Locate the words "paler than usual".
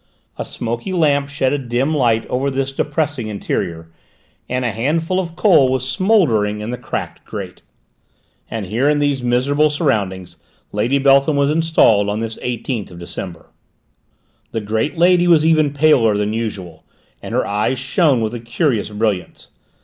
15.71-16.83